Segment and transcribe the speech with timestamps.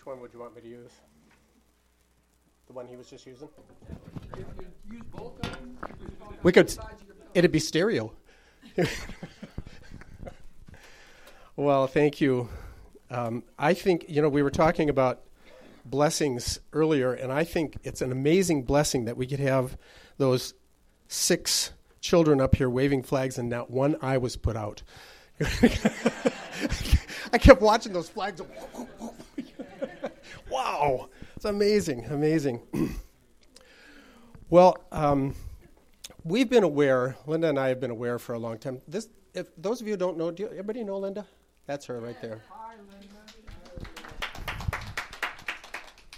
[0.00, 0.92] Which one would you want me to use?
[2.68, 3.50] The one he was just using?
[6.42, 6.74] We could.
[7.34, 8.10] It'd be stereo.
[11.56, 12.48] well, thank you.
[13.10, 15.20] Um, I think you know we were talking about
[15.84, 19.76] blessings earlier, and I think it's an amazing blessing that we could have
[20.16, 20.54] those
[21.08, 24.82] six children up here waving flags, and not one eye was put out.
[27.32, 28.40] I kept watching those flags.
[30.70, 32.60] Wow, it's amazing, amazing.
[34.50, 35.34] well, um,
[36.24, 37.16] we've been aware.
[37.26, 38.80] Linda and I have been aware for a long time.
[38.86, 41.26] This, if those of you who don't know, do you, everybody know Linda?
[41.66, 42.42] That's her right there.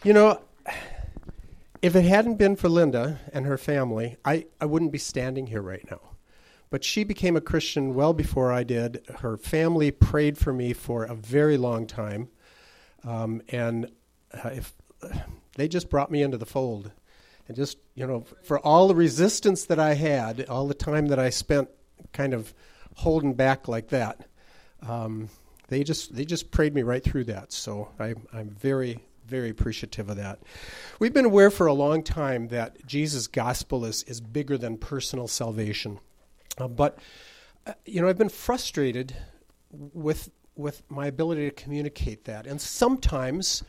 [0.05, 0.41] You know,
[1.81, 5.63] if it hadn't been for Linda and her family, I, I wouldn't be standing here
[5.63, 6.01] right now.
[6.71, 9.05] But she became a Christian well before I did.
[9.21, 12.31] Her family prayed for me for a very long time.
[13.05, 13.91] Um, and
[14.35, 14.75] uh, if,
[15.57, 16.91] they just brought me into the fold.
[17.49, 21.19] And just, you know, for all the resistance that I had, all the time that
[21.19, 21.69] I spent
[22.13, 22.55] kind of
[22.97, 24.27] holding back like that,
[24.87, 25.29] um,
[25.69, 27.53] they just they just prayed me right through that.
[27.53, 30.41] So I, I'm very very appreciative of that.
[30.99, 35.29] We've been aware for a long time that Jesus' gospel is is bigger than personal
[35.29, 35.99] salvation.
[36.59, 36.99] Uh, but
[37.67, 39.17] uh, you know, I've been frustrated
[39.71, 43.65] with with my ability to communicate that, and sometimes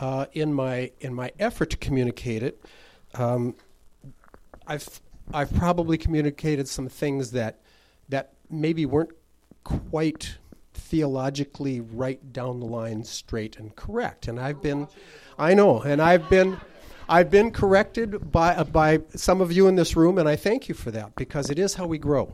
[0.00, 2.62] uh, in my in my effort to communicate it,
[3.14, 3.54] um,
[4.66, 5.00] I've
[5.32, 7.60] I've probably communicated some things that
[8.08, 9.12] that maybe weren't
[9.64, 10.38] quite
[10.74, 14.86] theologically right down the line straight and correct and I've been
[15.38, 16.58] I know and I've been
[17.08, 20.68] I've been corrected by, uh, by some of you in this room, and I thank
[20.68, 22.30] you for that because it is how we grow.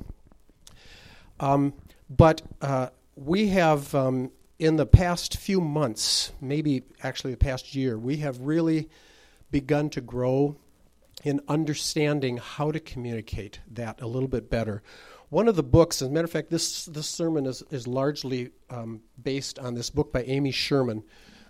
[1.39, 1.75] Um,
[2.11, 4.33] but uh, we have, um,
[4.65, 8.89] in the past few months, maybe actually the past year, we have really
[9.51, 10.57] begun to grow
[11.23, 14.83] in understanding how to communicate that a little bit better.
[15.29, 18.53] One of the books, as a matter of fact, this, this sermon is, is largely
[18.70, 21.05] um, based on this book by Amy Sherman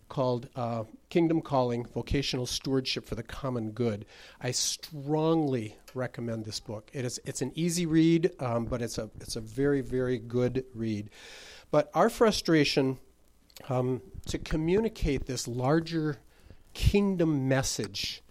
[0.09, 4.07] called uh, Kingdom Calling Vocational Stewardship for the Common Good.
[4.41, 6.91] I strongly recommend this book.
[6.93, 10.65] It is, it's an easy read, um, but it's a, it's a very, very good
[10.75, 11.11] read.
[11.75, 13.01] But our frustration
[13.69, 16.19] um, to communicate this larger
[16.73, 18.23] kingdom message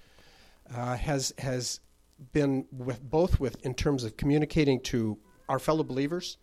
[0.74, 1.82] uh, has, has
[2.32, 5.18] been with both with in terms of communicating to
[5.50, 6.38] our fellow believers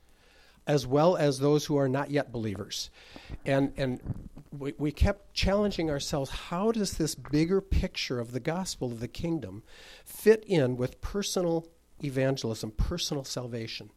[0.66, 2.91] as well as those who are not yet believers.
[3.47, 8.93] And, and we, we kept challenging ourselves how does this bigger picture of the gospel
[8.93, 9.62] of the kingdom
[10.05, 11.67] fit in with personal
[12.05, 13.88] evangelism, personal salvation?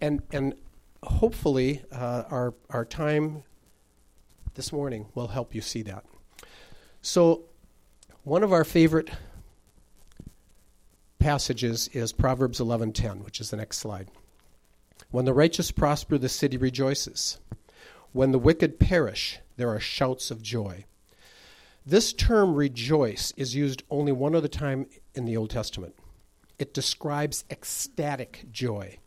[0.00, 0.56] And, and
[1.02, 3.42] hopefully, uh, our, our time
[4.54, 6.04] this morning will help you see that.
[7.02, 7.44] So,
[8.24, 9.10] one of our favorite
[11.18, 14.10] passages is Proverbs 11:10, which is the next slide.
[15.10, 17.38] When the righteous prosper, the city rejoices.
[18.12, 20.84] When the wicked perish, there are shouts of joy.
[21.84, 25.94] This term rejoice is used only one other time in the Old Testament.
[26.58, 28.98] It describes ecstatic joy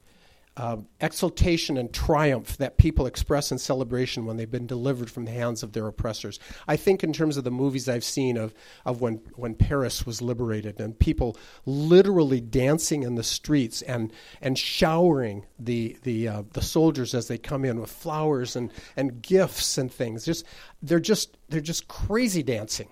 [0.59, 5.31] uh, exultation and triumph that people express in celebration when they've been delivered from the
[5.31, 6.37] hands of their oppressors.
[6.67, 8.53] I think, in terms of the movies I've seen of,
[8.85, 14.11] of when, when Paris was liberated and people literally dancing in the streets and,
[14.41, 19.21] and showering the, the, uh, the soldiers as they come in with flowers and, and
[19.21, 20.25] gifts and things.
[20.25, 20.45] Just,
[20.81, 22.89] they're, just, they're just crazy dancing.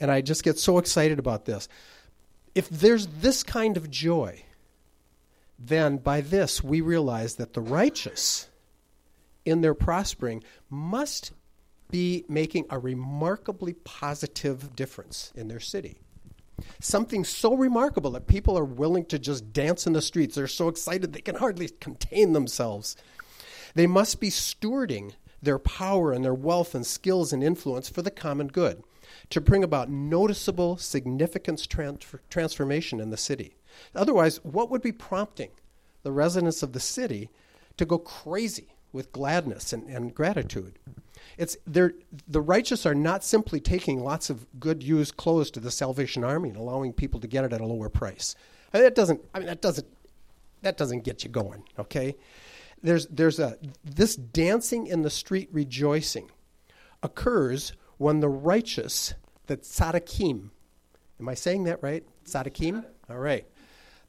[0.00, 1.68] And I just get so excited about this.
[2.56, 4.42] If there's this kind of joy,
[5.58, 8.48] then by this we realize that the righteous,
[9.44, 11.32] in their prospering, must
[11.90, 15.98] be making a remarkably positive difference in their city.
[16.80, 20.34] Something so remarkable that people are willing to just dance in the streets.
[20.34, 22.96] They're so excited they can hardly contain themselves.
[23.74, 28.10] They must be stewarding their power and their wealth and skills and influence for the
[28.10, 28.82] common good
[29.30, 31.66] to bring about noticeable, significant
[32.28, 33.54] transformation in the city.
[33.94, 35.50] Otherwise, what would be prompting
[36.02, 37.30] the residents of the city
[37.76, 40.78] to go crazy with gladness and, and gratitude?
[41.36, 41.92] It's the
[42.32, 46.58] righteous are not simply taking lots of good used clothes to the Salvation Army and
[46.58, 48.34] allowing people to get it at a lower price.
[48.72, 49.20] I mean, that doesn't.
[49.34, 49.86] I mean, that doesn't.
[50.62, 51.62] That doesn't get you going.
[51.78, 52.16] Okay.
[52.82, 56.30] There's there's a this dancing in the street rejoicing
[57.02, 59.14] occurs when the righteous,
[59.46, 60.50] the tzaddikim,
[61.20, 62.04] am I saying that right?
[62.24, 62.84] Tzaddikim?
[63.10, 63.46] All right.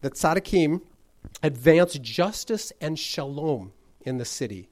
[0.02, 0.82] The tzaddikim
[1.44, 4.70] advance justice and shalom in the city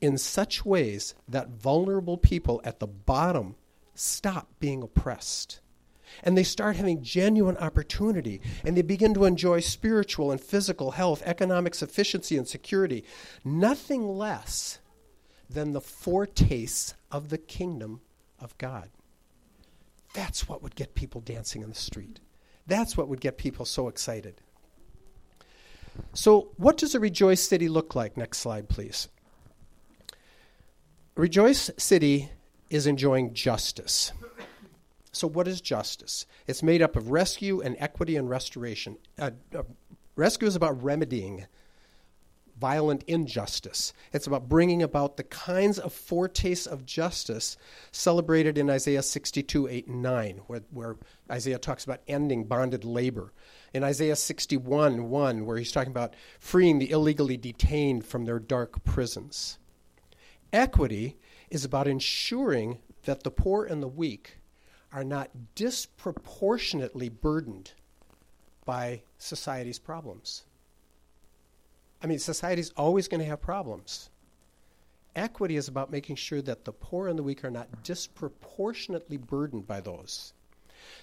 [0.00, 3.56] in such ways that vulnerable people at the bottom
[3.94, 5.60] stop being oppressed.
[6.22, 11.22] And they start having genuine opportunity, and they begin to enjoy spiritual and physical health,
[11.24, 13.04] economic sufficiency, and security.
[13.44, 14.78] Nothing less
[15.50, 18.00] than the foretastes of the kingdom
[18.38, 18.90] of God.
[20.14, 22.20] That's what would get people dancing in the street.
[22.66, 24.40] That's what would get people so excited.
[26.14, 28.16] So, what does a Rejoice City look like?
[28.16, 29.08] Next slide, please.
[31.14, 32.30] Rejoice City
[32.70, 34.12] is enjoying justice.
[35.12, 36.26] So, what is justice?
[36.46, 38.98] It's made up of rescue and equity and restoration.
[39.18, 39.62] Uh, uh,
[40.14, 41.46] rescue is about remedying
[42.58, 43.92] violent injustice.
[44.12, 47.56] It's about bringing about the kinds of foretastes of justice
[47.92, 50.96] celebrated in Isaiah 62, 8, and 9, where, where
[51.30, 53.32] Isaiah talks about ending bonded labor.
[53.74, 58.84] In Isaiah 61, 1, where he's talking about freeing the illegally detained from their dark
[58.84, 59.58] prisons.
[60.52, 61.16] Equity
[61.50, 64.38] is about ensuring that the poor and the weak
[64.92, 67.72] are not disproportionately burdened
[68.64, 70.44] by society's problems.
[72.02, 74.10] I mean, society is always going to have problems.
[75.14, 79.66] Equity is about making sure that the poor and the weak are not disproportionately burdened
[79.66, 80.34] by those.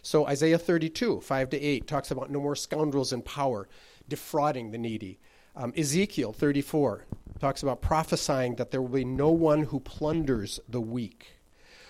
[0.02, 3.68] So Isaiah 32, 5 to 8, talks about no more scoundrels in power
[4.08, 5.20] defrauding the needy.
[5.56, 7.06] Um, Ezekiel 34
[7.40, 11.40] talks about prophesying that there will be no one who plunders the weak.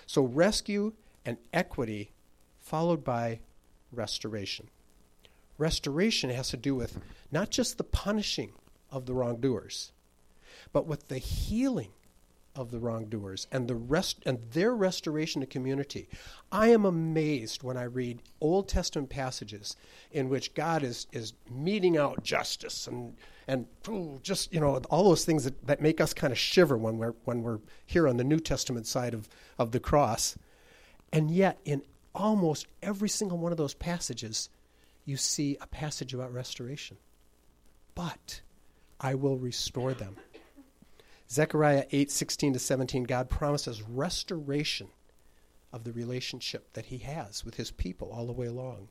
[0.06, 2.12] So rescue and equity
[2.60, 3.40] followed by
[3.92, 4.68] restoration.
[5.56, 6.98] Restoration has to do with
[7.30, 8.52] not just the punishing
[8.94, 9.92] of the wrongdoers,
[10.72, 11.90] but with the healing
[12.56, 16.08] of the wrongdoers and the rest and their restoration to community.
[16.52, 19.76] I am amazed when I read Old Testament passages
[20.12, 23.16] in which God is is meting out justice and
[23.48, 23.66] and
[24.22, 27.14] just you know all those things that, that make us kind of shiver when we're
[27.24, 30.38] when we're here on the New Testament side of, of the cross.
[31.12, 31.82] And yet in
[32.14, 34.48] almost every single one of those passages,
[35.04, 36.98] you see a passage about restoration.
[37.94, 38.40] But
[39.00, 40.16] I will restore them.
[41.30, 44.88] Zechariah 8, 16 to 17, God promises restoration
[45.72, 48.88] of the relationship that he has with his people all the way along.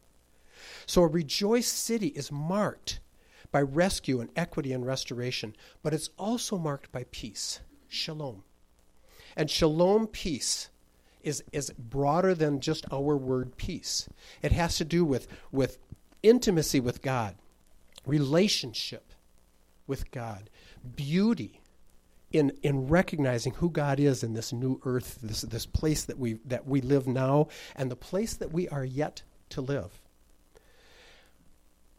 [0.86, 3.00] So a rejoiced city is marked
[3.52, 8.44] by rescue and equity and restoration, but it's also marked by peace, shalom.
[9.36, 10.70] And shalom peace
[11.22, 14.10] is, is broader than just our word peace.
[14.42, 15.78] It has to do with, with
[16.22, 17.36] intimacy with God,
[18.06, 19.13] relationship,
[19.88, 20.50] with God,
[20.96, 21.62] beauty
[22.32, 26.40] in, in recognizing who God is in this new earth, this, this place that we,
[26.46, 30.02] that we live now, and the place that we are yet to live.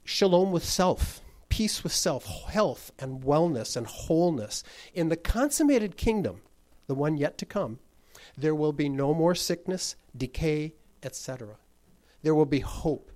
[0.04, 4.64] Shalom with self, peace with self, health and wellness and wholeness.
[4.92, 6.42] In the consummated kingdom,
[6.88, 7.78] the one yet to come,
[8.36, 11.56] there will be no more sickness, decay, etc.
[12.22, 13.12] There will be hope.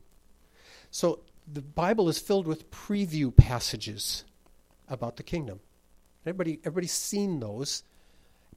[0.90, 1.20] So
[1.52, 4.24] the Bible is filled with preview passages
[4.88, 5.60] about the kingdom.
[6.24, 7.84] Everybody, everybody's seen those,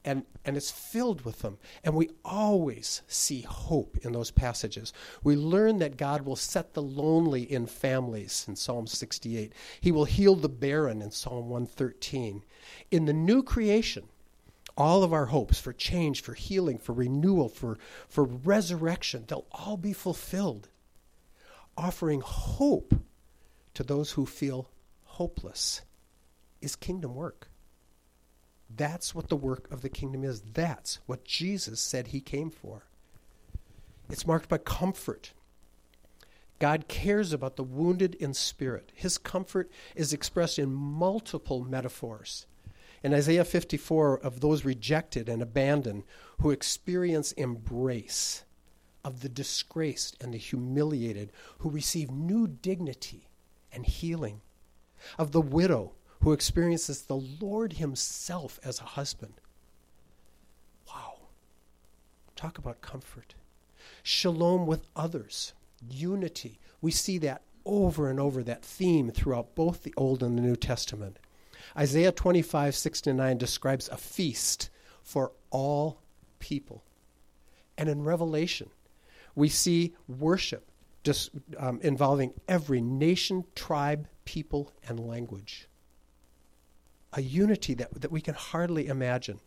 [0.04, 1.58] and, and it's filled with them.
[1.84, 4.92] And we always see hope in those passages.
[5.22, 9.52] We learn that God will set the lonely in families in Psalm 68.
[9.80, 12.42] He will heal the barren in Psalm 113.
[12.90, 14.08] In the new creation,
[14.76, 19.76] all of our hopes for change, for healing, for renewal, for, for resurrection, they'll all
[19.76, 20.68] be fulfilled,
[21.76, 22.94] offering hope
[23.74, 24.70] to those who feel
[25.04, 25.82] hopeless
[26.62, 27.48] is kingdom work.
[28.74, 30.40] That's what the work of the kingdom is.
[30.40, 32.86] That's what Jesus said he came for.
[34.08, 35.32] It's marked by comfort.
[36.58, 38.92] God cares about the wounded in spirit.
[38.94, 42.46] His comfort is expressed in multiple metaphors.
[43.02, 46.04] In Isaiah 54, of those rejected and abandoned
[46.40, 48.44] who experience embrace,
[49.04, 53.28] of the disgraced and the humiliated who receive new dignity
[53.72, 54.40] and healing,
[55.18, 59.34] of the widow who experiences the Lord Himself as a husband.
[60.86, 61.14] Wow.
[62.36, 63.34] Talk about comfort.
[64.04, 65.52] Shalom with others,
[65.90, 66.60] unity.
[66.80, 70.54] We see that over and over, that theme throughout both the Old and the New
[70.54, 71.18] Testament.
[71.76, 74.70] Isaiah 25, 6 to 9 describes a feast
[75.02, 76.02] for all
[76.38, 76.84] people.
[77.76, 78.70] And in Revelation,
[79.34, 80.70] we see worship
[81.02, 85.68] just, um, involving every nation, tribe, people, and language
[87.12, 89.40] a unity that, that we can hardly imagine.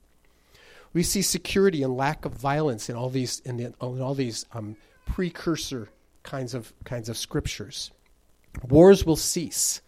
[0.94, 4.46] We see security and lack of violence in all these in, the, in all these
[4.54, 5.90] um, precursor
[6.24, 7.92] kinds of kinds of scriptures.
[8.64, 9.82] Wars will cease.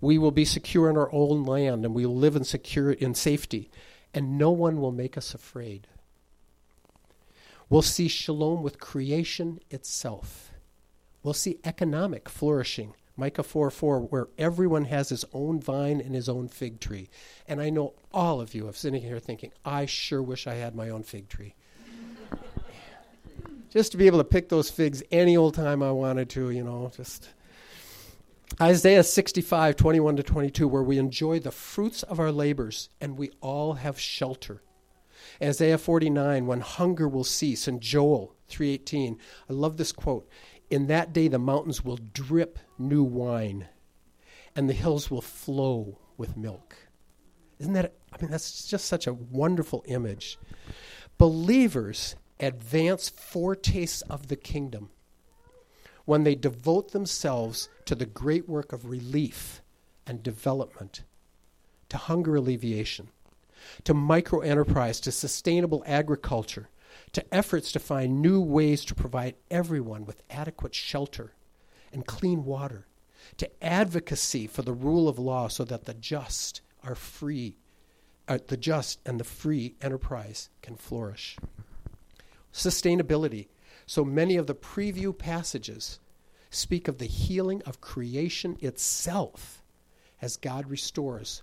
[0.00, 3.14] We will be secure in our own land, and we will live in secure in
[3.14, 3.68] safety,
[4.14, 5.88] and no one will make us afraid.
[7.68, 10.52] We'll see shalom with creation itself.
[11.22, 12.94] We'll see economic flourishing.
[13.18, 17.10] Micah 4 4, where everyone has his own vine and his own fig tree.
[17.48, 20.76] And I know all of you are sitting here thinking, I sure wish I had
[20.76, 21.54] my own fig tree.
[23.70, 26.62] just to be able to pick those figs any old time I wanted to, you
[26.62, 27.30] know, just.
[28.60, 33.30] Isaiah 65, 21 to 22, where we enjoy the fruits of our labors and we
[33.40, 34.62] all have shelter.
[35.42, 39.18] Isaiah 49, when hunger will cease, and Joel 3:18.
[39.50, 40.28] I love this quote.
[40.70, 43.68] In that day the mountains will drip new wine,
[44.54, 46.76] and the hills will flow with milk.
[47.58, 50.38] Isn't that I mean that's just such a wonderful image.
[51.18, 54.90] Believers advance foretastes of the kingdom
[56.04, 59.60] when they devote themselves to the great work of relief
[60.06, 61.02] and development,
[61.90, 63.08] to hunger alleviation,
[63.84, 66.70] to micro enterprise, to sustainable agriculture,
[67.12, 71.34] to efforts to find new ways to provide everyone with adequate shelter
[71.92, 72.86] and clean water,
[73.36, 77.56] to advocacy for the rule of law so that the just are free,
[78.26, 81.36] uh, the just and the free enterprise can flourish.
[82.52, 83.48] Sustainability.
[83.86, 85.98] So many of the preview passages
[86.50, 89.62] speak of the healing of creation itself
[90.20, 91.42] as God restores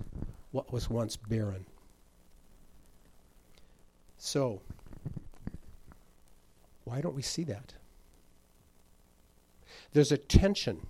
[0.51, 1.65] what was once barren.
[4.17, 4.61] So,
[6.83, 7.73] why don't we see that?
[9.95, 10.87] There's a tension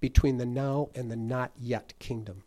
[0.00, 2.42] between the now and the not yet kingdom.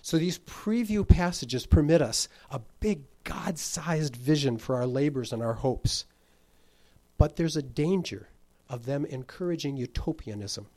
[0.00, 5.42] So these preview passages permit us a big God sized vision for our labors and
[5.42, 6.04] our hopes.
[7.18, 8.28] But there's a danger
[8.68, 10.68] of them encouraging utopianism.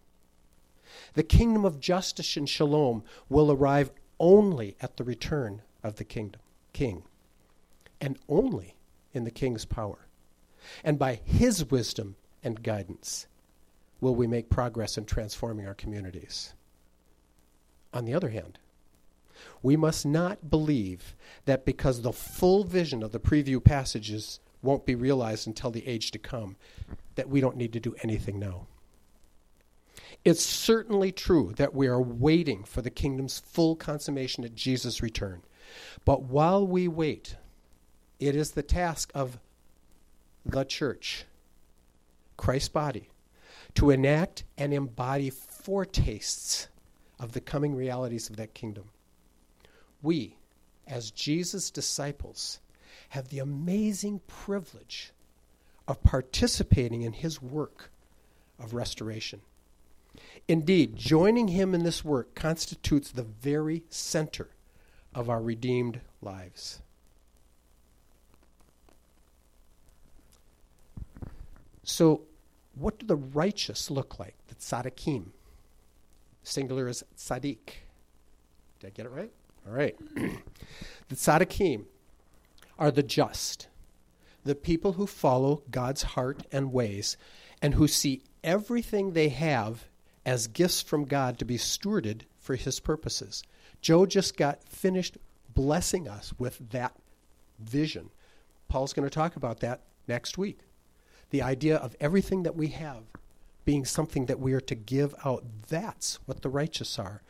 [1.13, 6.41] The kingdom of justice and shalom will arrive only at the return of the kingdom
[6.73, 7.03] king
[8.01, 8.75] and only
[9.13, 10.07] in the king's power.
[10.83, 13.27] And by his wisdom and guidance
[14.05, 16.53] will we make progress in transforming our communities.
[17.91, 18.59] On the other hand,
[19.63, 24.93] we must not believe that because the full vision of the preview passages won't be
[24.93, 26.55] realized until the age to come,
[27.15, 28.67] that we don't need to do anything now.
[30.23, 35.41] It's certainly true that we are waiting for the kingdom's full consummation at Jesus' return.
[36.05, 37.37] But while we wait,
[38.19, 39.39] it is the task of
[40.45, 41.25] the church,
[42.37, 43.09] Christ's body,
[43.75, 46.67] to enact and embody foretastes
[47.19, 48.85] of the coming realities of that kingdom.
[50.01, 50.37] We,
[50.87, 52.59] as Jesus' disciples,
[53.09, 55.11] have the amazing privilege
[55.87, 57.91] of participating in his work
[58.59, 59.41] of restoration.
[60.47, 64.49] Indeed, joining him in this work constitutes the very center
[65.13, 66.81] of our redeemed lives.
[71.83, 72.21] So,
[72.75, 74.35] what do the righteous look like?
[74.47, 75.27] The tzaddikim.
[76.43, 77.71] Singular is tzaddik.
[78.79, 79.31] Did I get it right?
[79.65, 79.95] All right.
[80.15, 81.85] the tzaddikim
[82.77, 83.67] are the just,
[84.43, 87.17] the people who follow God's heart and ways,
[87.61, 89.85] and who see everything they have
[90.25, 93.43] as gifts from God to be stewarded for His purposes.
[93.81, 95.17] Joe just got finished
[95.53, 96.93] blessing us with that
[97.59, 98.09] vision.
[98.67, 100.59] Paul's going to talk about that next week
[101.35, 103.03] the idea of everything that we have
[103.65, 105.43] being something that we are to give out.
[105.67, 107.23] That's what the righteous are.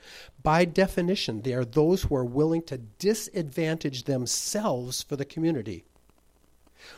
[0.43, 5.85] By definition, they are those who are willing to disadvantage themselves for the community,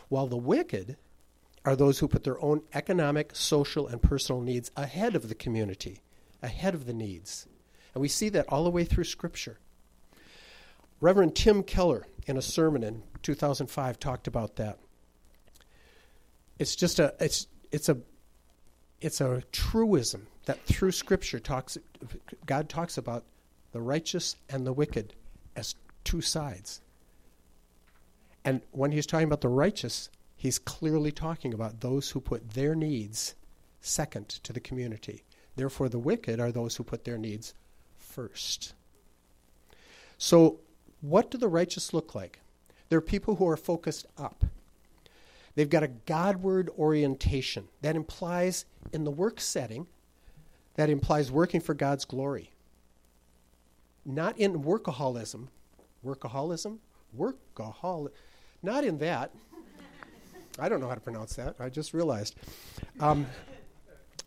[0.09, 0.97] while the wicked
[1.63, 6.01] are those who put their own economic, social, and personal needs ahead of the community,
[6.43, 7.47] ahead of the needs.
[7.93, 9.59] And we see that all the way through Scripture.
[10.99, 14.77] Reverend Tim Keller, in a sermon in 2005, talked about that
[16.59, 17.97] it's just a it's it's a
[18.99, 21.77] it's a truism that through scripture talks
[22.45, 23.23] God talks about
[23.71, 25.13] the righteous and the wicked
[25.55, 26.81] as two sides.
[28.45, 32.75] And when he's talking about the righteous, he's clearly talking about those who put their
[32.75, 33.35] needs
[33.81, 35.25] second to the community.
[35.55, 37.53] Therefore, the wicked are those who put their needs
[37.97, 38.73] first.
[40.17, 40.59] So,
[41.01, 42.39] what do the righteous look like?
[42.89, 44.45] They're people who are focused up.
[45.57, 47.67] They've got a Godward orientation.
[47.81, 49.87] That implies, in the work setting,
[50.75, 52.51] that implies working for God's glory.
[54.05, 55.47] Not in workaholism.
[56.05, 56.77] Workaholism?
[57.17, 58.11] Workaholic.
[58.61, 59.31] Not in that.
[60.59, 61.55] I don't know how to pronounce that.
[61.59, 62.35] I just realized.
[62.99, 63.25] Um,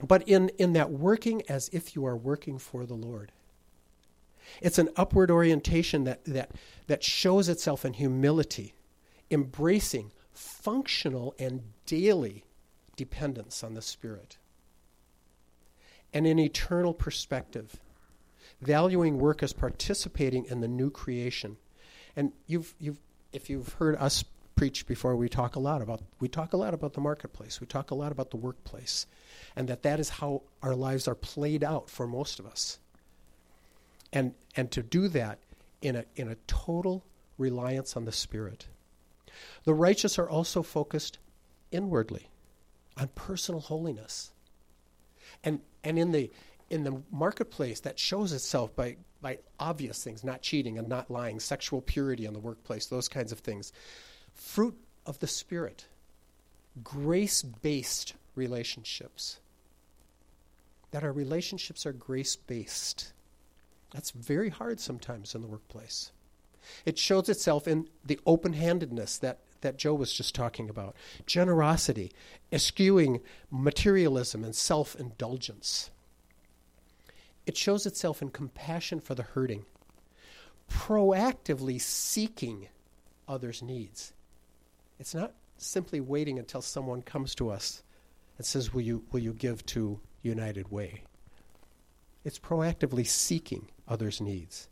[0.02, 3.30] but in, in that working as if you are working for the Lord.
[4.60, 6.50] It's an upward orientation that, that,
[6.88, 8.74] that shows itself in humility,
[9.30, 12.44] embracing functional and daily
[12.96, 14.38] dependence on the Spirit,
[16.12, 17.76] and an eternal perspective,
[18.60, 21.56] valuing work as participating in the new creation.
[22.16, 22.98] And you've, you've,
[23.32, 24.24] if you've heard us
[24.56, 27.66] preach before, we talk a lot about we talk a lot about the marketplace, we
[27.66, 29.06] talk a lot about the workplace,
[29.56, 32.78] and that that is how our lives are played out for most of us.
[34.12, 35.38] And and to do that
[35.80, 37.04] in a in a total
[37.38, 38.66] reliance on the Spirit.
[39.64, 41.18] The righteous are also focused
[41.70, 42.28] inwardly
[42.96, 44.32] on personal holiness.
[45.44, 46.30] And and in the
[46.68, 51.40] in the marketplace that shows itself by by obvious things, not cheating and not lying,
[51.40, 53.72] sexual purity in the workplace, those kinds of things.
[54.32, 55.86] Fruit of the Spirit,
[56.82, 59.40] grace-based relationships.
[60.92, 63.12] That our relationships are grace-based.
[63.92, 66.12] That's very hard sometimes in the workplace.
[66.84, 70.94] It shows itself in the open handedness that, that Joe was just talking about
[71.26, 72.12] generosity,
[72.52, 75.90] eschewing materialism and self indulgence.
[77.46, 79.64] It shows itself in compassion for the hurting,
[80.70, 82.68] proactively seeking
[83.26, 84.12] others' needs.
[84.98, 87.82] It's not simply waiting until someone comes to us
[88.38, 91.04] and says, Will you, will you give to United Way?
[92.24, 94.68] It's proactively seeking others' needs.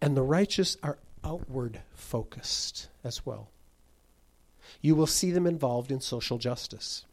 [0.00, 3.50] And the righteous are outward focused as well.
[4.80, 7.04] You will see them involved in social justice,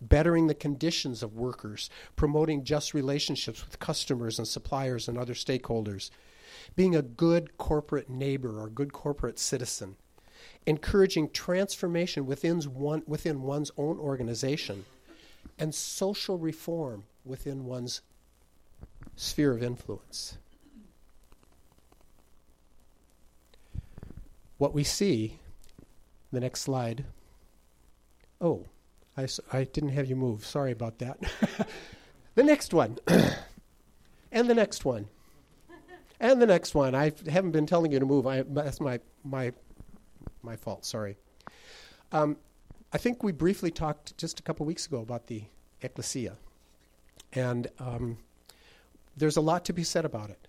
[0.00, 6.10] bettering the conditions of workers, promoting just relationships with customers and suppliers and other stakeholders,
[6.76, 9.96] being a good corporate neighbor or good corporate citizen,
[10.66, 14.84] encouraging transformation within, one, within one's own organization,
[15.58, 18.00] and social reform within one's
[19.16, 20.38] sphere of influence.
[24.58, 25.38] What we see,
[26.32, 27.04] the next slide.
[28.40, 28.66] Oh,
[29.16, 30.44] I, I didn't have you move.
[30.44, 31.18] Sorry about that.
[32.34, 32.98] the next one.
[34.32, 35.08] and the next one.
[36.18, 36.94] And the next one.
[36.94, 38.26] I haven't been telling you to move.
[38.26, 39.52] I, that's my, my,
[40.42, 40.84] my fault.
[40.84, 41.16] Sorry.
[42.12, 42.36] Um,
[42.92, 45.44] I think we briefly talked just a couple weeks ago about the
[45.80, 46.36] ecclesia.
[47.32, 48.18] And um,
[49.16, 50.48] there's a lot to be said about it.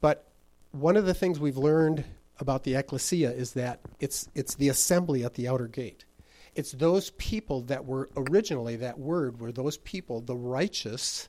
[0.00, 0.28] But
[0.72, 2.04] one of the things we've learned
[2.40, 6.04] about the ecclesia is that it's it's the assembly at the outer gate.
[6.54, 11.28] It's those people that were originally that word were those people, the righteous,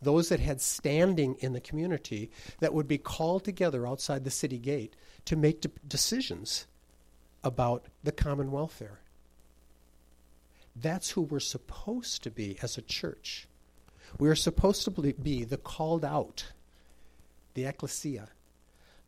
[0.00, 4.58] those that had standing in the community that would be called together outside the city
[4.58, 6.66] gate to make de- decisions
[7.42, 9.00] about the common welfare.
[10.74, 13.46] That's who we're supposed to be as a church.
[14.18, 16.52] We are supposed to be the called out,
[17.54, 18.28] the ecclesia.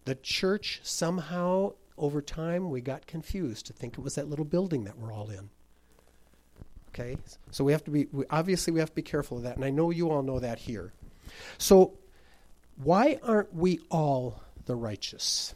[0.07, 4.85] The church somehow, over time, we got confused to think it was that little building
[4.85, 5.51] that we're all in.
[6.89, 7.19] Okay?
[7.51, 9.57] So we have to be, we, obviously, we have to be careful of that.
[9.57, 10.93] And I know you all know that here.
[11.59, 11.99] So,
[12.77, 15.55] why aren't we all the righteous?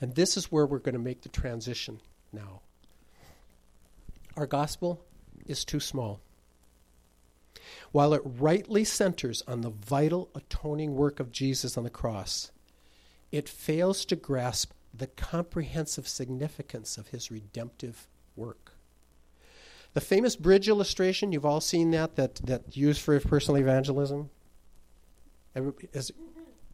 [0.00, 2.00] And this is where we're going to make the transition
[2.32, 2.62] now.
[4.36, 5.04] Our gospel
[5.46, 6.20] is too small.
[7.92, 12.50] While it rightly centers on the vital atoning work of Jesus on the cross,
[13.32, 18.72] it fails to grasp the comprehensive significance of his redemptive work.
[19.94, 24.30] The famous bridge illustration, you've all seen that, that, that used for personal evangelism?
[25.92, 26.12] Is,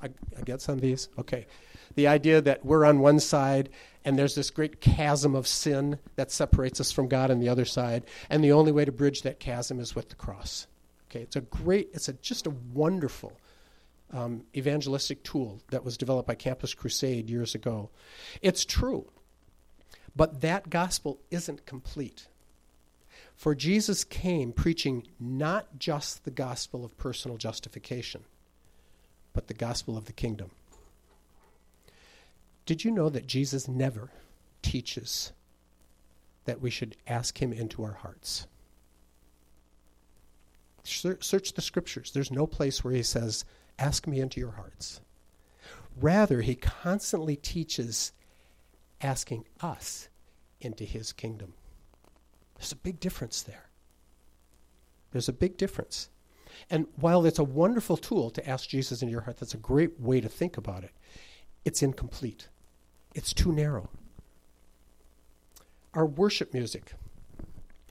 [0.00, 1.08] I, I get some of these?
[1.18, 1.46] Okay.
[1.94, 3.70] The idea that we're on one side
[4.04, 7.64] and there's this great chasm of sin that separates us from God on the other
[7.64, 10.66] side, and the only way to bridge that chasm is with the cross.
[11.10, 13.38] Okay, it's a great, it's a, just a wonderful
[14.12, 17.90] um, evangelistic tool that was developed by Campus Crusade years ago.
[18.40, 19.10] It's true,
[20.16, 22.28] but that gospel isn't complete.
[23.36, 28.24] For Jesus came preaching not just the gospel of personal justification,
[29.32, 30.50] but the gospel of the kingdom.
[32.66, 34.10] Did you know that Jesus never
[34.60, 35.32] teaches
[36.46, 38.46] that we should ask him into our hearts?
[40.84, 42.10] Search the scriptures.
[42.10, 43.44] There's no place where he says,
[43.78, 45.00] Ask me into your hearts.
[46.00, 48.12] Rather, he constantly teaches
[49.00, 50.08] asking us
[50.60, 51.54] into his kingdom.
[52.56, 53.68] There's a big difference there.
[55.12, 56.08] There's a big difference.
[56.70, 60.00] And while it's a wonderful tool to ask Jesus into your heart, that's a great
[60.00, 60.90] way to think about it,
[61.64, 62.48] it's incomplete.
[63.14, 63.88] It's too narrow.
[65.94, 66.94] Our worship music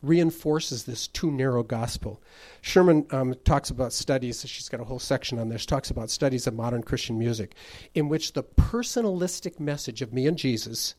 [0.01, 2.21] reinforces this too narrow gospel.
[2.61, 6.47] Sherman um, talks about studies, she's got a whole section on this, talks about studies
[6.47, 7.55] of modern Christian music,
[7.93, 10.95] in which the personalistic message of me and Jesus,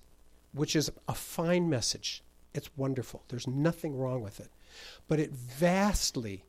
[0.53, 2.23] which is a fine message,
[2.55, 3.23] It's wonderful.
[3.29, 4.49] There's nothing wrong with it.
[5.07, 6.45] But it vastly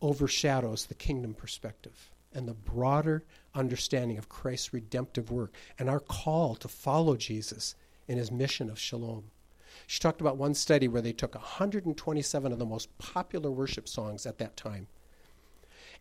[0.00, 3.22] overshadows the kingdom perspective and the broader
[3.54, 7.74] understanding of Christ's redemptive work and our call to follow Jesus
[8.08, 9.24] in his mission of shalom.
[9.86, 14.26] She talked about one study where they took 127 of the most popular worship songs
[14.26, 14.86] at that time.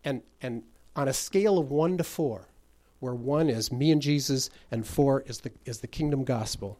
[0.03, 0.63] And, and
[0.95, 2.47] on a scale of 1 to 4,
[2.99, 6.77] where 1 is me and Jesus and 4 is the, is the kingdom gospel,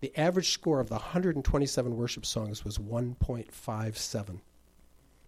[0.00, 4.40] the average score of the 127 worship songs was 1.57,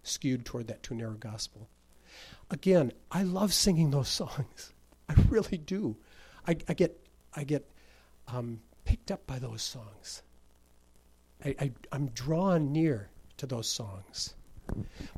[0.03, 1.67] skewed toward that too narrow gospel.
[2.49, 4.73] Again, I love singing those songs.
[5.09, 5.97] I really do.
[6.47, 6.97] I, I get,
[7.33, 7.69] I get
[8.27, 10.23] um, picked up by those songs.
[11.43, 14.35] I, I'm drawn near to those songs.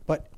[0.05, 0.31] But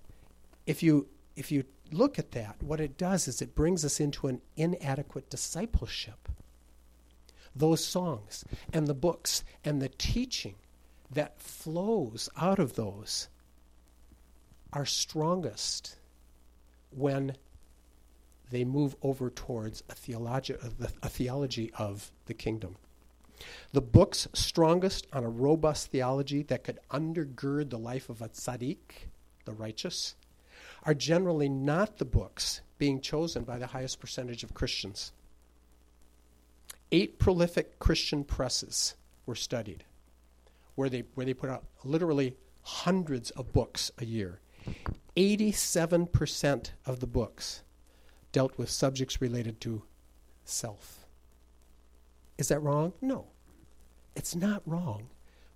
[0.65, 4.28] if you if you look at that, what it does is it brings us into
[4.28, 6.30] an inadequate discipleship.
[7.56, 8.43] Those songs
[8.74, 10.56] and the books and the teaching
[11.12, 13.28] that flows out of those
[14.74, 15.98] are strongest
[16.89, 17.36] when
[18.52, 19.93] they move over towards a,
[21.04, 22.76] a theology of the kingdom.
[23.74, 29.10] The books strongest on a robust theology that could undergird the life of a tzaddik,
[29.45, 30.15] the righteous,
[30.84, 35.12] are generally not the books being chosen by the highest percentage of Christians.
[36.91, 38.95] Eight prolific Christian presses
[39.26, 39.84] were studied,
[40.76, 44.39] where they, where they put out literally hundreds of books a year.
[45.15, 47.63] 87% of the books
[48.32, 49.84] dealt with subjects related to
[50.43, 51.05] self.
[52.38, 52.93] Is that wrong?
[53.02, 53.28] No.
[54.15, 55.10] It's not wrong,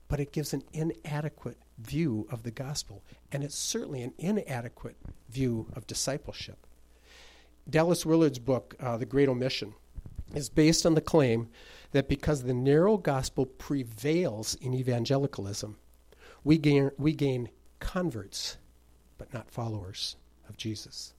[0.07, 4.97] but it gives an inadequate view of the gospel, and it's certainly an inadequate
[5.29, 6.65] view of discipleship.
[7.69, 9.73] Dallas Willard's book, uh, The Great Omission,
[10.33, 11.49] is based on the claim
[11.91, 15.77] that because the narrow gospel prevails in evangelicalism,
[16.43, 18.57] we gain, we gain converts,
[19.17, 20.15] but not followers
[20.47, 21.13] of Jesus.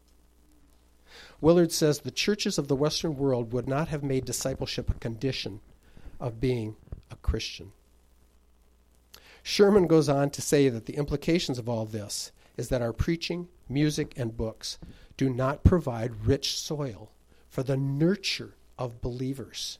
[1.40, 5.60] Willard says the churches of the Western world would not have made discipleship a condition
[6.18, 6.76] of being
[7.10, 7.72] a Christian.
[9.42, 13.48] Sherman goes on to say that the implications of all this is that our preaching,
[13.68, 14.78] music, and books
[15.16, 17.10] do not provide rich soil
[17.48, 19.78] for the nurture of believers.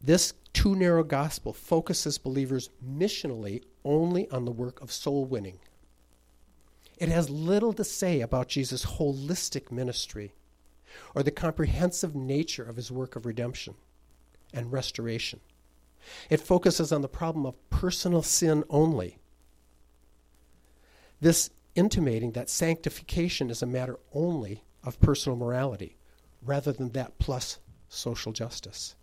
[0.00, 5.58] This too narrow gospel focuses believers missionally only on the work of soul winning.
[6.98, 10.34] It has little to say about Jesus' holistic ministry
[11.14, 13.74] or the comprehensive nature of his work of redemption
[14.52, 15.40] and restoration.
[16.30, 19.18] It focuses on the problem of personal sin only.
[21.20, 25.96] This intimating that sanctification is a matter only of personal morality,
[26.42, 27.58] rather than that plus
[27.88, 28.94] social justice.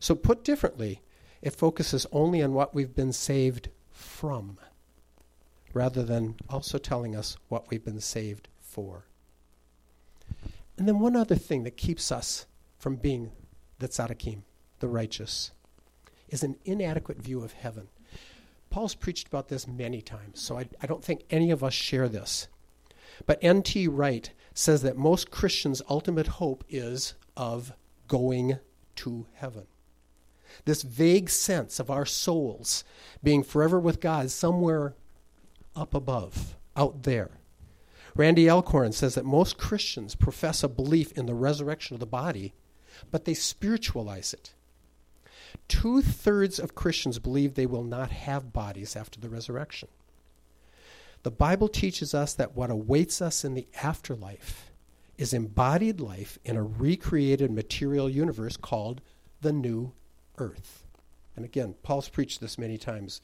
[0.00, 1.02] So, put differently,
[1.42, 4.58] it focuses only on what we've been saved from,
[5.74, 9.04] rather than also telling us what we've been saved for.
[10.78, 12.46] And then, one other thing that keeps us
[12.78, 13.32] from being
[13.78, 14.42] the tzaddikim,
[14.80, 15.52] the righteous,
[16.28, 17.88] is an inadequate view of heaven.
[18.70, 22.08] Paul's preached about this many times, so I, I don't think any of us share
[22.08, 22.48] this.
[23.26, 23.86] But N.T.
[23.86, 27.72] Wright says that most Christians' ultimate hope is of
[28.08, 28.58] going
[28.96, 29.66] to heaven.
[30.64, 32.84] This vague sense of our souls
[33.22, 34.94] being forever with God somewhere
[35.76, 37.30] up above, out there.
[38.16, 42.54] Randy Alcorn says that most Christians profess a belief in the resurrection of the body,
[43.10, 44.54] but they spiritualize it.
[45.66, 49.88] Two thirds of Christians believe they will not have bodies after the resurrection.
[51.22, 54.70] The Bible teaches us that what awaits us in the afterlife
[55.16, 59.00] is embodied life in a recreated material universe called
[59.40, 59.92] the new
[60.38, 60.84] earth.
[61.34, 63.20] And again, Paul's preached this many times.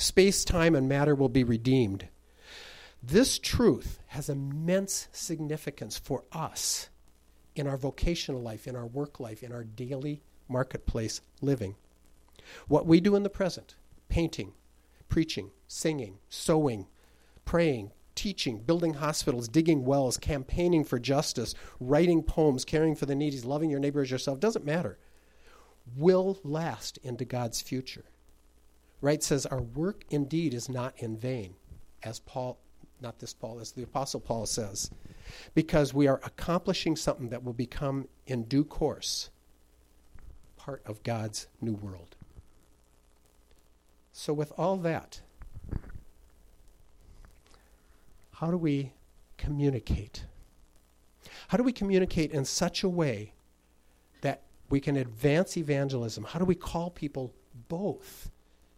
[0.00, 2.08] Space, time, and matter will be redeemed.
[3.02, 6.88] This truth has immense significance for us
[7.54, 11.76] in our vocational life, in our work life, in our daily marketplace living.
[12.66, 13.74] What we do in the present
[14.08, 14.54] painting,
[15.10, 16.86] preaching, singing, sewing,
[17.44, 23.42] praying, teaching, building hospitals, digging wells, campaigning for justice, writing poems, caring for the needy,
[23.42, 24.98] loving your neighbor as yourself doesn't matter.
[25.94, 28.06] Will last into God's future.
[29.00, 31.54] Wright says our work indeed is not in vain,
[32.02, 32.58] as Paul,
[33.00, 34.90] not this Paul, as the Apostle Paul says,
[35.54, 39.30] because we are accomplishing something that will become in due course
[40.56, 42.16] part of God's new world.
[44.12, 45.22] So, with all that,
[48.34, 48.92] how do we
[49.38, 50.26] communicate?
[51.48, 53.32] How do we communicate in such a way
[54.20, 56.24] that we can advance evangelism?
[56.24, 57.32] How do we call people
[57.68, 58.30] both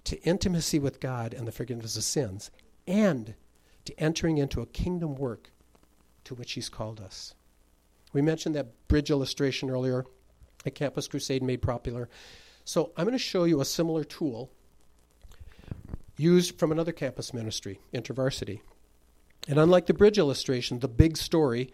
[0.04, 2.50] to intimacy with God and the forgiveness of sins,
[2.86, 3.34] and
[3.84, 5.50] to entering into a kingdom work
[6.24, 7.34] to which He's called us.
[8.12, 10.04] We mentioned that bridge illustration earlier
[10.66, 12.08] at Campus Crusade made popular.
[12.64, 14.50] So I'm going to show you a similar tool
[16.16, 18.60] used from another campus ministry, InterVarsity.
[19.48, 21.72] And unlike the bridge illustration, the big story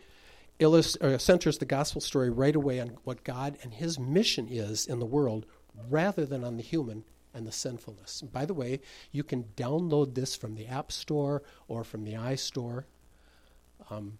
[0.58, 5.00] illust- centers the gospel story right away on what God and His mission is in
[5.00, 5.44] the world
[5.88, 8.22] rather than on the human and the sinfulness.
[8.22, 8.80] And by the way,
[9.12, 12.84] you can download this from the App Store or from the iStore.
[13.90, 14.18] Um,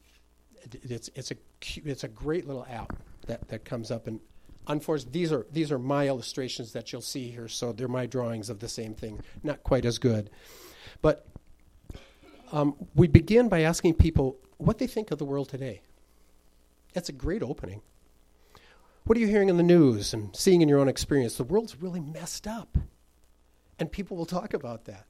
[0.63, 1.37] it, it's, it's, a,
[1.85, 4.07] it's a great little app that, that comes up.
[4.07, 4.21] And
[4.67, 8.51] unfortunately, these are, these are my illustrations that you'll see here, so they're my drawings
[8.51, 9.21] of the same thing.
[9.43, 10.31] Not quite as good.
[11.03, 11.27] But
[12.53, 15.83] um, we begin by asking people what they think of the world today.
[16.95, 17.83] That's a great opening.
[19.05, 21.37] What are you hearing in the news and seeing in your own experience?
[21.37, 22.77] The world's really messed up.
[23.79, 25.07] And people will talk about that.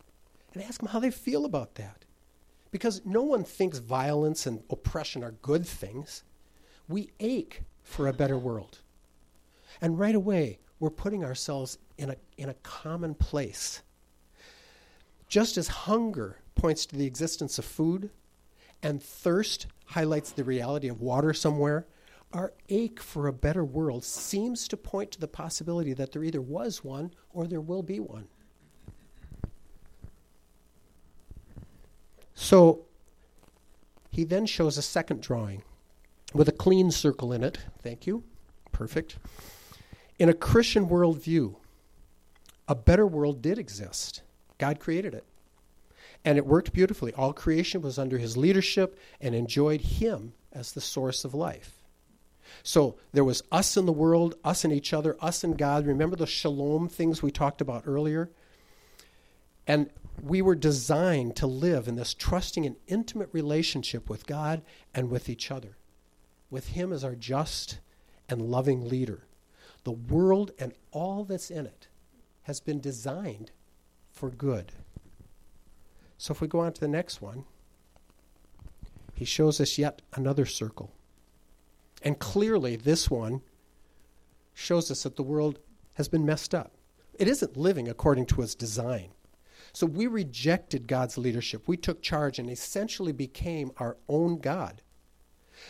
[0.55, 2.05] And ask them how they feel about that.
[2.71, 6.25] Because no one thinks violence and oppression are good things.
[6.89, 8.79] We ache for a better world.
[9.81, 13.83] And right away, we're putting ourselves in a, in a common place.
[15.29, 18.11] Just as hunger points to the existence of food,
[18.83, 21.87] and thirst highlights the reality of water somewhere,
[22.33, 26.41] our ache for a better world seems to point to the possibility that there either
[26.41, 28.29] was one or there will be one.
[32.40, 32.85] So
[34.11, 35.64] he then shows a second drawing
[36.33, 37.59] with a clean circle in it.
[37.83, 38.22] Thank you.
[38.70, 39.18] Perfect.
[40.20, 41.57] In a Christian worldview,
[42.68, 44.22] a better world did exist.
[44.57, 45.24] God created it.
[46.24, 47.12] And it worked beautifully.
[47.14, 51.83] All creation was under his leadership and enjoyed him as the source of life.
[52.62, 55.87] So there was us in the world, us and each other, us and God.
[55.87, 58.31] Remember the shalom things we talked about earlier?
[59.66, 59.90] And
[60.23, 64.63] we were designed to live in this trusting and intimate relationship with God
[64.95, 65.77] and with each other,
[66.51, 67.79] with Him as our just
[68.29, 69.27] and loving leader.
[69.85, 71.89] The world and all that's in it
[72.43, 73.53] has been designed
[74.11, 74.73] for good.
[76.17, 77.45] So if we go on to the next one,
[79.15, 80.93] he shows us yet another circle.
[82.03, 83.43] And clearly, this one
[84.55, 85.59] shows us that the world
[85.95, 86.73] has been messed up.
[87.19, 89.11] It isn't living according to its design.
[89.73, 91.67] So we rejected God's leadership.
[91.67, 94.83] We took charge and essentially became our own God.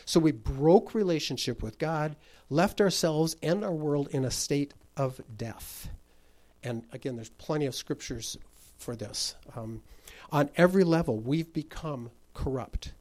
[0.05, 2.17] So we broke relationship with God,
[2.51, 5.91] left ourselves and our world in a state of death.
[6.63, 8.37] And again, there's plenty of scriptures
[8.77, 9.35] for this.
[9.57, 9.83] Um,
[10.31, 12.93] on every level, we've become corrupt.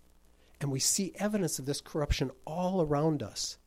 [0.59, 3.57] And we see evidence of this corruption all around us.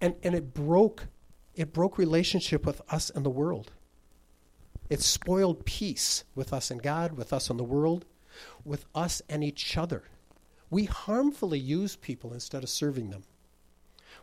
[0.00, 1.08] And, and it broke
[1.54, 3.70] it broke relationship with us and the world.
[4.88, 8.04] It spoiled peace with us and God, with us and the world,
[8.64, 10.04] with us and each other.
[10.70, 13.24] We harmfully use people instead of serving them.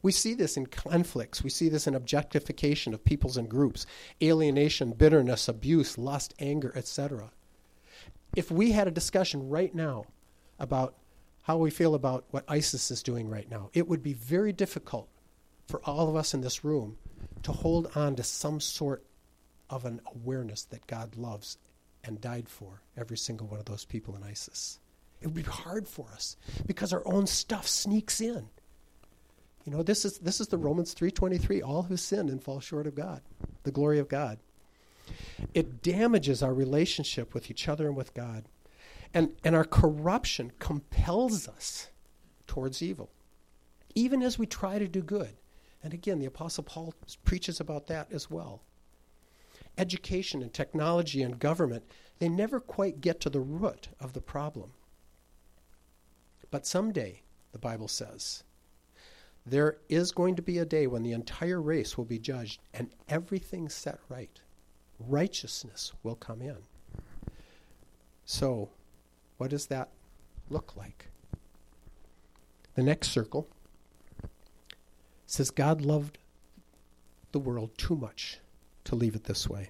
[0.03, 1.43] We see this in conflicts.
[1.43, 3.85] We see this in objectification of peoples and groups,
[4.21, 7.31] alienation, bitterness, abuse, lust, anger, etc.
[8.35, 10.05] If we had a discussion right now
[10.59, 10.95] about
[11.43, 13.69] how we feel about what ISIS is doing right now.
[13.73, 15.09] It would be very difficult
[15.67, 16.97] for all of us in this room
[17.43, 19.03] to hold on to some sort
[19.71, 21.57] of an awareness that God loves
[22.03, 24.79] and died for every single one of those people in ISIS.
[25.21, 28.49] It would be hard for us because our own stuff sneaks in.
[29.65, 32.87] You know, this is this is the Romans 3:23, all who sin and fall short
[32.87, 33.21] of God,
[33.63, 34.39] the glory of God.
[35.53, 38.45] It damages our relationship with each other and with God.
[39.13, 41.89] And, and our corruption compels us
[42.47, 43.09] towards evil,
[43.93, 45.35] even as we try to do good.
[45.83, 46.93] And again, the Apostle Paul
[47.25, 48.61] preaches about that as well.
[49.77, 51.83] Education and technology and government,
[52.19, 54.73] they never quite get to the root of the problem.
[56.51, 58.43] But someday, the Bible says,
[59.45, 62.91] there is going to be a day when the entire race will be judged and
[63.09, 64.39] everything set right.
[64.99, 66.57] Righteousness will come in.
[68.23, 68.69] So,
[69.37, 69.89] what does that
[70.49, 71.07] look like?
[72.75, 73.47] The next circle
[75.25, 76.19] says God loved
[77.31, 78.39] the world too much
[78.85, 79.69] to leave it this way.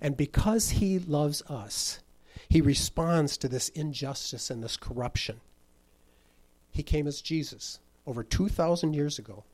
[0.00, 2.00] And because he loves us,
[2.48, 5.40] he responds to this injustice and this corruption.
[6.70, 9.44] He came as Jesus over 2000 years ago.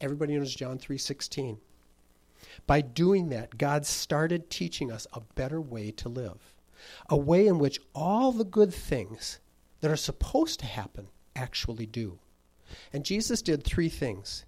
[0.00, 1.58] Everybody knows John 3:16.
[2.66, 6.54] By doing that, God started teaching us a better way to live
[7.08, 9.38] a way in which all the good things
[9.80, 12.18] that are supposed to happen actually do.
[12.92, 14.44] And Jesus did three things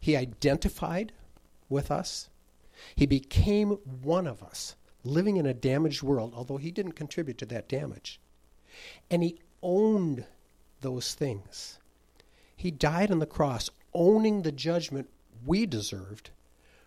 [0.00, 1.12] He identified
[1.68, 2.28] with us,
[2.94, 3.70] He became
[4.02, 8.20] one of us, living in a damaged world, although he didn't contribute to that damage.
[9.10, 10.26] And he owned
[10.80, 11.78] those things.
[12.56, 15.08] He died on the cross, owning the judgment
[15.44, 16.30] we deserved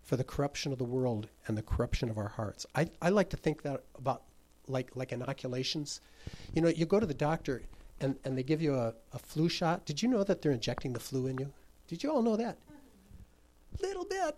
[0.03, 2.65] for the corruption of the world and the corruption of our hearts.
[2.73, 4.23] I, I like to think that about
[4.67, 6.01] like like inoculations.
[6.53, 7.61] You know, you go to the doctor
[7.99, 9.85] and, and they give you a, a flu shot.
[9.85, 11.51] Did you know that they're injecting the flu in you?
[11.87, 12.57] Did you all know that?
[13.81, 14.35] Little bit.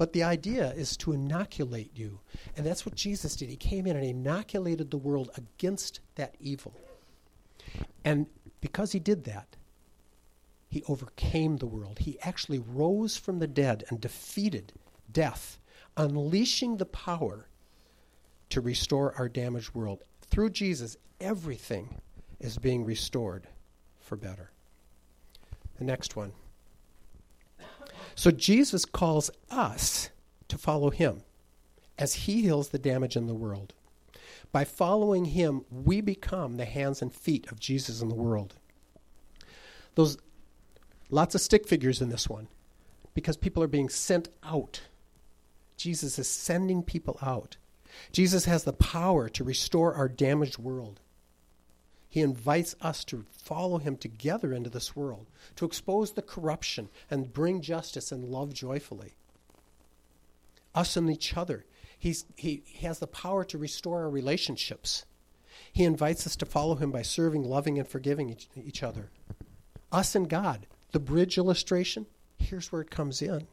[0.00, 2.20] But the idea is to inoculate you.
[2.56, 3.50] And that's what Jesus did.
[3.50, 6.72] He came in and inoculated the world against that evil.
[8.02, 8.24] And
[8.62, 9.56] because he did that,
[10.70, 11.98] he overcame the world.
[11.98, 14.72] He actually rose from the dead and defeated
[15.12, 15.60] death,
[15.98, 17.50] unleashing the power
[18.48, 20.02] to restore our damaged world.
[20.22, 22.00] Through Jesus, everything
[22.38, 23.48] is being restored
[23.98, 24.50] for better.
[25.76, 26.32] The next one.
[28.20, 30.10] So Jesus calls us
[30.48, 31.22] to follow him
[31.98, 33.72] as he heals the damage in the world.
[34.52, 38.56] By following him, we become the hands and feet of Jesus in the world.
[39.94, 40.18] Those
[41.08, 42.48] lots of stick figures in this one
[43.14, 44.82] because people are being sent out.
[45.78, 47.56] Jesus is sending people out.
[48.12, 51.00] Jesus has the power to restore our damaged world.
[52.10, 57.32] He invites us to follow him together into this world, to expose the corruption and
[57.32, 59.14] bring justice and love joyfully.
[60.74, 61.64] Us and each other.
[61.96, 65.06] He's, he, he has the power to restore our relationships.
[65.72, 69.10] He invites us to follow him by serving, loving, and forgiving each, each other.
[69.92, 70.66] Us and God.
[70.90, 72.06] The bridge illustration,
[72.38, 73.46] here's where it comes in.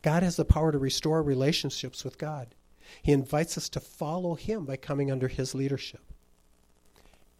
[0.00, 2.54] God has the power to restore relationships with God.
[3.02, 6.11] He invites us to follow him by coming under his leadership.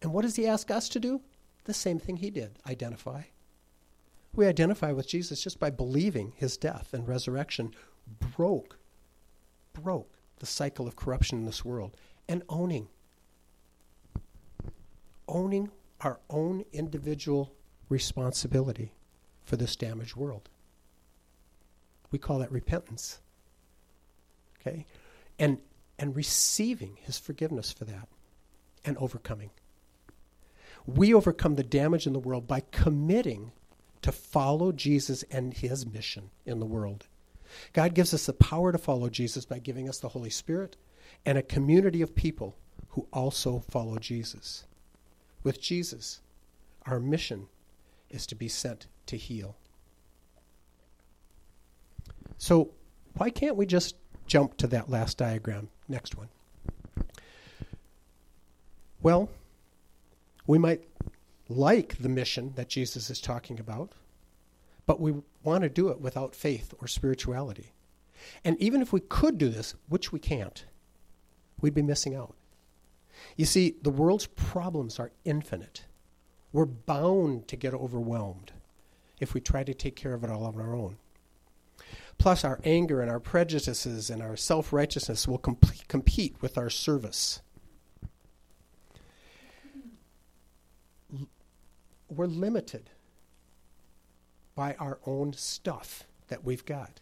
[0.03, 1.21] And what does he ask us to do?
[1.63, 3.23] The same thing he did identify.
[4.35, 7.73] We identify with Jesus just by believing his death and resurrection
[8.35, 8.77] broke,
[9.71, 11.95] broke the cycle of corruption in this world
[12.27, 12.89] and owning.
[15.27, 17.53] Owning our own individual
[17.87, 18.91] responsibility
[19.45, 20.49] for this damaged world.
[22.11, 23.19] We call that repentance.
[24.59, 24.85] Okay?
[25.39, 25.59] And
[25.99, 28.09] and receiving his forgiveness for that
[28.83, 29.51] and overcoming.
[30.85, 33.51] We overcome the damage in the world by committing
[34.01, 37.07] to follow Jesus and his mission in the world.
[37.71, 40.75] God gives us the power to follow Jesus by giving us the Holy Spirit
[41.25, 42.55] and a community of people
[42.89, 44.65] who also follow Jesus.
[45.43, 46.21] With Jesus,
[46.85, 47.47] our mission
[48.09, 49.55] is to be sent to heal.
[52.37, 52.71] So,
[53.15, 55.69] why can't we just jump to that last diagram?
[55.87, 56.29] Next one.
[59.01, 59.29] Well,
[60.45, 60.81] we might
[61.49, 63.93] like the mission that Jesus is talking about,
[64.85, 67.73] but we want to do it without faith or spirituality.
[68.43, 70.65] And even if we could do this, which we can't,
[71.61, 72.35] we'd be missing out.
[73.37, 75.85] You see, the world's problems are infinite.
[76.51, 78.51] We're bound to get overwhelmed
[79.19, 80.97] if we try to take care of it all on our own.
[82.17, 86.69] Plus, our anger and our prejudices and our self righteousness will comp- compete with our
[86.69, 87.41] service.
[92.15, 92.89] We're limited
[94.55, 96.99] by our own stuff that we've got.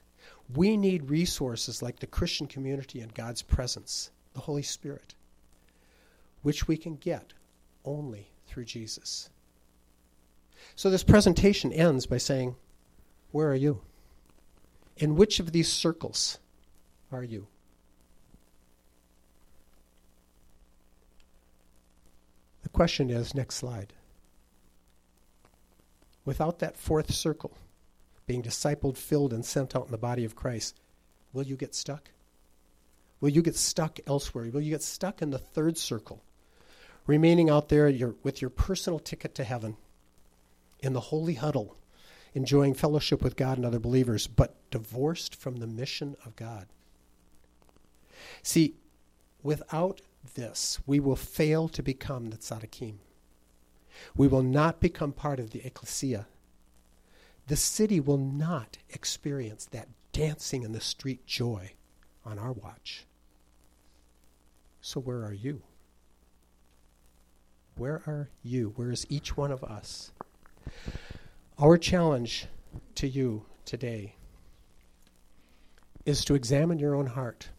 [0.53, 5.15] We need resources like the Christian community and God's presence, the Holy Spirit,
[6.41, 7.33] which we can get
[7.85, 9.29] only through Jesus.
[10.75, 12.55] So this presentation ends by saying,
[13.31, 13.81] Where are you?
[14.97, 16.39] In which of these circles
[17.11, 17.47] are you?
[22.63, 23.93] The question is next slide.
[26.25, 27.57] Without that fourth circle,
[28.27, 30.79] being discipled, filled, and sent out in the body of Christ,
[31.33, 32.11] will you get stuck?
[33.19, 34.49] Will you get stuck elsewhere?
[34.51, 36.23] Will you get stuck in the third circle,
[37.05, 39.77] remaining out there your, with your personal ticket to heaven,
[40.79, 41.75] in the holy huddle,
[42.33, 46.67] enjoying fellowship with God and other believers, but divorced from the mission of God?
[48.43, 48.75] See,
[49.43, 50.01] without
[50.35, 52.95] this, we will fail to become the tzaddikim.
[54.15, 56.27] We will not become part of the ecclesia.
[57.47, 61.71] The city will not experience that dancing in the street joy
[62.25, 63.05] on our watch.
[64.81, 65.61] So, where are you?
[67.75, 68.73] Where are you?
[68.75, 70.11] Where is each one of us?
[71.57, 72.47] Our challenge
[72.95, 74.15] to you today
[76.05, 77.49] is to examine your own heart.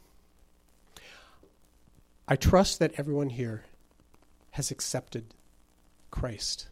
[2.27, 3.65] I trust that everyone here
[4.53, 5.35] has accepted
[6.13, 6.69] Christ.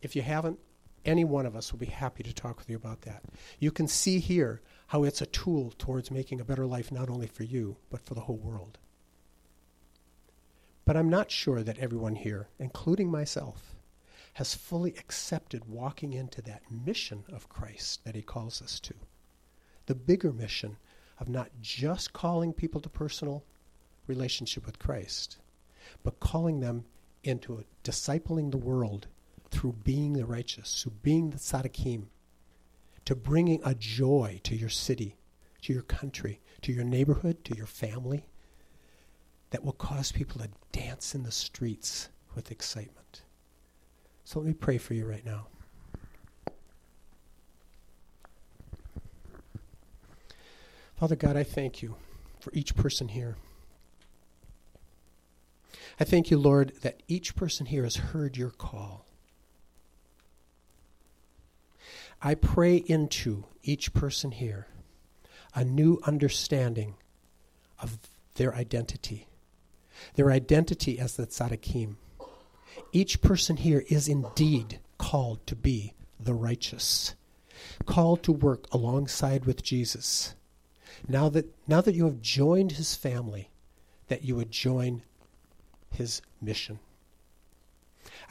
[0.00, 0.60] If you haven't,
[1.04, 3.24] any one of us will be happy to talk with you about that.
[3.58, 7.26] You can see here how it's a tool towards making a better life not only
[7.26, 8.78] for you, but for the whole world.
[10.84, 13.74] But I'm not sure that everyone here, including myself,
[14.34, 18.94] has fully accepted walking into that mission of Christ that he calls us to.
[19.86, 20.76] The bigger mission
[21.18, 23.44] of not just calling people to personal
[24.06, 25.38] relationship with Christ,
[26.02, 26.84] but calling them
[27.24, 29.06] into discipling the world
[29.50, 32.06] through being the righteous, through being the tzaddikim,
[33.04, 35.16] to bringing a joy to your city,
[35.62, 38.26] to your country, to your neighborhood, to your family,
[39.50, 43.22] that will cause people to dance in the streets with excitement.
[44.24, 45.46] So let me pray for you right now.
[50.96, 51.96] Father God, I thank you
[52.40, 53.36] for each person here.
[55.98, 59.06] I thank you, Lord, that each person here has heard your call.
[62.20, 64.66] I pray into each person here
[65.54, 66.94] a new understanding
[67.78, 67.98] of
[68.34, 69.28] their identity,
[70.16, 71.96] their identity as the tzaddikim.
[72.92, 77.14] Each person here is indeed called to be the righteous,
[77.86, 80.34] called to work alongside with Jesus.
[81.06, 83.50] Now that, now that you have joined his family,
[84.08, 85.02] that you would join
[85.94, 86.78] his mission.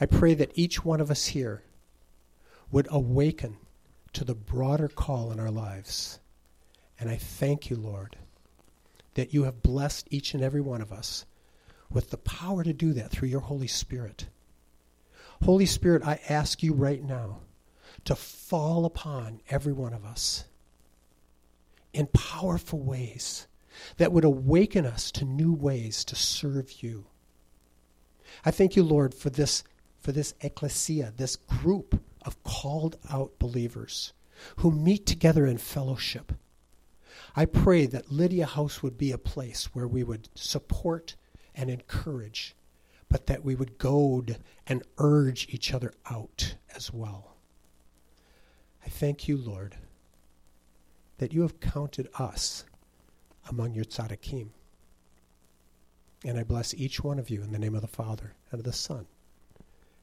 [0.00, 1.62] I pray that each one of us here
[2.70, 3.56] would awaken
[4.12, 6.18] to the broader call in our lives.
[6.98, 8.16] And I thank you, Lord,
[9.14, 11.26] that you have blessed each and every one of us
[11.90, 14.26] with the power to do that through your Holy Spirit.
[15.42, 17.40] Holy Spirit, I ask you right now
[18.04, 20.44] to fall upon every one of us
[21.92, 23.46] in powerful ways
[23.96, 27.06] that would awaken us to new ways to serve you.
[28.44, 29.64] I thank you, Lord, for this,
[30.00, 34.12] for this ecclesia, this group of called out believers
[34.56, 36.32] who meet together in fellowship.
[37.36, 41.16] I pray that Lydia House would be a place where we would support
[41.54, 42.54] and encourage,
[43.08, 47.36] but that we would goad and urge each other out as well.
[48.84, 49.76] I thank you, Lord,
[51.18, 52.64] that you have counted us
[53.48, 54.48] among your tzaddikim.
[56.24, 58.64] And I bless each one of you in the name of the Father, and of
[58.64, 59.06] the Son,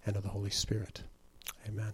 [0.05, 1.03] and of the Holy Spirit.
[1.67, 1.93] Amen.